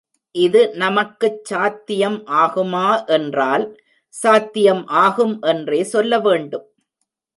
இது 0.35 0.61
நமக்குச் 0.75 1.45
சாத்தியம் 1.45 2.17
ஆகுமா 2.39 2.87
என்றால், 3.07 3.65
சாத்தியம் 4.13 4.83
ஆகும் 5.03 5.41
என்றே 5.43 5.83
சொல்ல 5.83 6.19
வேண்டும். 6.19 6.65